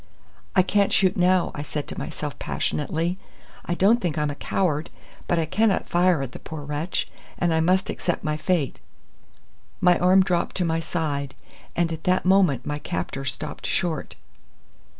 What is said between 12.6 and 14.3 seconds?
my captor stopped short.